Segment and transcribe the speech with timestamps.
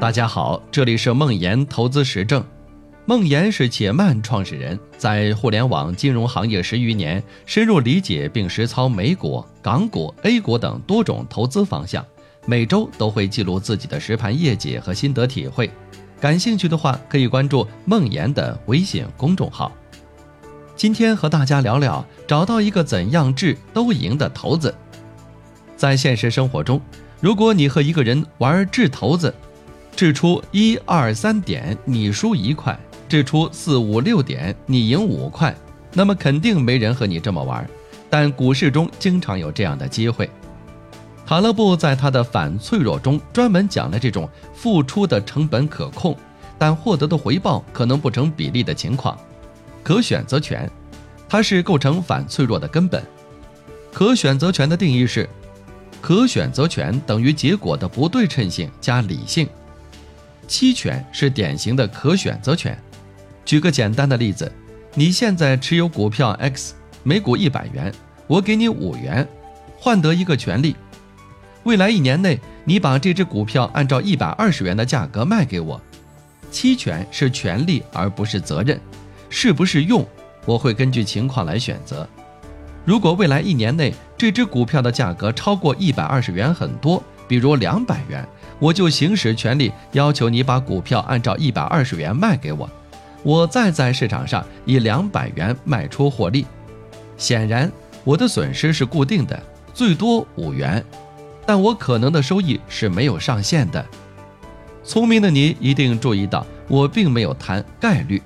[0.00, 2.42] 大家好，这里是梦岩投资实证。
[3.04, 12.02] 梦岩是且慢创始人，在互联网金融行业十余年，深入理解并实操美股、港股、A 股等多种投资方向，
[12.46, 15.70] 每周都会记录自己的实盘业绩和心得体会。
[16.18, 19.70] 感兴趣的话，可以关注梦岩的微信公众号。
[20.76, 24.74] 今天和大家聊聊，找到一个怎样治都赢的投子。
[25.76, 26.80] 在现实生活中，
[27.20, 29.34] 如果你和一个人玩掷骰子，
[29.94, 32.74] 掷出一二三点，你输一块；
[33.08, 35.54] 掷出四五六点，你赢五块。
[35.92, 37.68] 那么肯定没人和你这么玩。
[38.08, 40.28] 但股市中经常有这样的机会。
[41.26, 46.16] 塔勒布在他的反脆弱中专门讲了这种付出的成本可控，
[46.58, 49.16] 但获得的回报可能不成比例的情况。
[49.84, 50.68] 可选择权，
[51.28, 53.00] 它是构成反脆弱的根本。
[53.92, 55.28] 可选择权的定义是：
[56.00, 59.48] 可选择权等于结果的不对称性加理性。
[60.50, 62.76] 期权是典型的可选择权。
[63.44, 64.50] 举个简单的例子，
[64.94, 67.94] 你现在持有股票 X，每股一百元，
[68.26, 69.26] 我给你五元，
[69.78, 70.74] 换得一个权利。
[71.62, 75.80] 未来一年内，你把这只股票按照一百二十元的价格卖给我。
[76.50, 78.80] 期权是权利而不是责任，
[79.28, 80.04] 是不是用，
[80.46, 82.08] 我会根据情况来选择。
[82.84, 88.26] 如果未来一年内这只股票的价格超过一百二十元很多，比如两百元。
[88.58, 92.68] 我就行使权利，要求你把股票按照一百二十元卖给我，
[93.22, 96.44] 我再在市场上以两百元卖出获利。
[97.16, 97.70] 显然，
[98.02, 99.40] 我的损失是固定的，
[99.72, 100.84] 最多五元，
[101.46, 103.86] 但我可能的收益是没有上限的。
[104.82, 108.20] 聪明的你一定注意到，我并没有谈概率，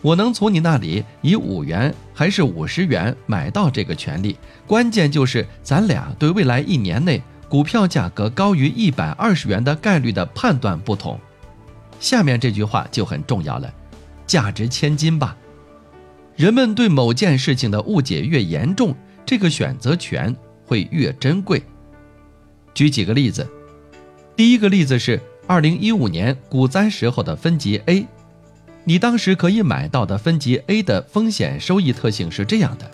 [0.00, 7.20] 我能从你那里以五元还是五十元买到这个权利，关键就是咱俩对未来一年内。
[7.50, 11.18] 股票价格高于一百二十元的概率的判断不同，
[11.98, 13.74] 下面这句话就很重要了：
[14.24, 15.36] 价值千金吧。
[16.36, 18.94] 人们对某件事情的误解越严重，
[19.26, 20.34] 这个选择权
[20.64, 21.60] 会越珍贵。
[22.72, 23.44] 举几个例子，
[24.36, 28.06] 第一个例子是二零一五年股灾时候的分级 A，
[28.84, 32.88] 你当时可以买到的分级 A 的风险收益特性是这样的：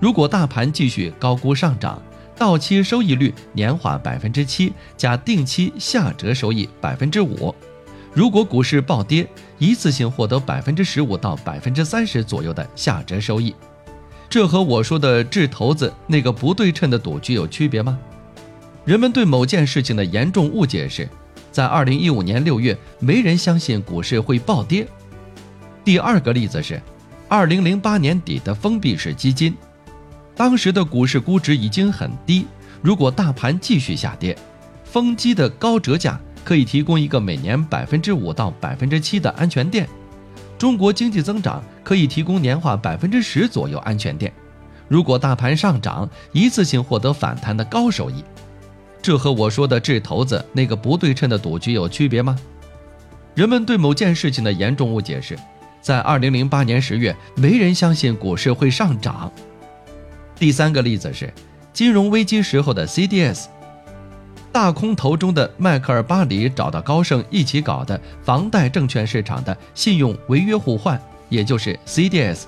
[0.00, 2.02] 如果大盘继续高估上涨。
[2.36, 7.54] 到期收益率年化百分之七加定期下折收益百分之五，
[8.12, 9.26] 如果股市暴跌，
[9.58, 13.54] 一次性获得百分之十五到百分之三十左右的下折收益，
[14.28, 17.98] 这和我说的掷骰子那个不对称的赌局有区别吗？
[18.84, 21.08] 人们对某件事情的严重误解是，
[21.52, 24.86] 在二零一五年六月，没人相信股市会暴跌。
[25.84, 26.82] 第二个例子是，
[27.28, 29.56] 二零零八年底的封闭式基金。
[30.36, 32.46] 当时的股市估值已经很低，
[32.82, 34.36] 如果大盘继续下跌，
[34.84, 39.88] 封基的高折价可以提供一个每年百分之五到百分之七的安全垫。
[40.58, 44.32] 中国经济增长可以提供年化百分之十左右安全垫。
[44.88, 48.24] 如果大盘上涨，一次性获得反弹的高收益，
[49.00, 52.36] 这和我说的掷骰子那个不对称的赌局有区别吗？
[53.34, 55.36] 人们对某件事情的严重误解是，
[55.80, 59.30] 在二零零八年十月，没人相信股市会上涨。
[60.38, 61.32] 第三个例子是
[61.72, 63.46] 金融危机时候的 CDS，
[64.52, 72.42] 大空头中的迈克尔·巴里找到高盛一起搞的房贷证券市场的信用违约互换，也就是 CDS。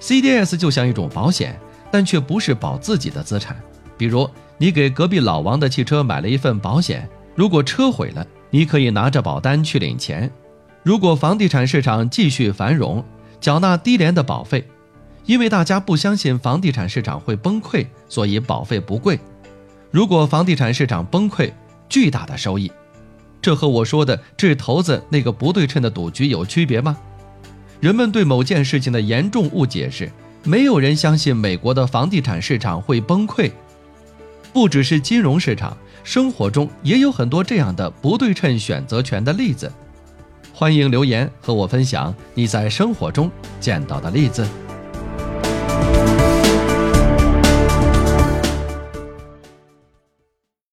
[0.00, 1.58] CDS 就像一种保险，
[1.90, 3.56] 但却不是保自己的资产。
[3.96, 10.30] 比如，你给隔壁老王的汽车买了一份保险，如果车毁了，你可以拿着保单去领钱。
[10.84, 13.04] 如果房地产市场继续繁荣，
[13.40, 14.64] 缴纳低廉的保费。
[15.28, 19.20] 因为大家不相信房地产市场会崩溃，所以保费不贵。
[19.90, 21.52] 如果房地产市场崩溃，
[21.86, 22.72] 巨大的收益，
[23.42, 26.96] 这和我说的掷骰子那个不对称的赌局有区别吗？
[27.78, 30.10] 人们对某件事情的严重误解是，
[30.44, 33.52] 没有人相信美国的房地产市场会崩溃。
[34.50, 39.70] 不只是金融市场，生活中也有很多这样的不对称选择权的例子。
[40.54, 43.30] 欢迎留言和我分享你在生活中
[43.60, 44.48] 见到的例子。